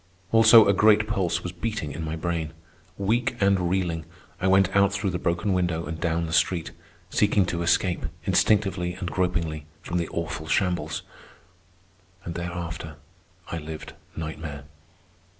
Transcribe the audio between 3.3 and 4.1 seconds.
and reeling,